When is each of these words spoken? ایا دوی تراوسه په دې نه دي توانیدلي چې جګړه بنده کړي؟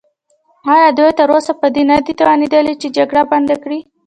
ایا 0.73 0.87
دوی 0.97 1.11
تراوسه 1.19 1.51
په 1.61 1.67
دې 1.75 1.83
نه 1.91 1.97
دي 2.05 2.13
توانیدلي 2.19 2.73
چې 2.81 2.87
جګړه 2.97 3.21
بنده 3.31 3.55
کړي؟ 3.63 3.79